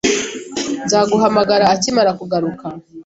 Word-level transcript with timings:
Nzaguhamagara 0.85 1.63
akimara 1.73 2.11
kugaruka 2.19 2.65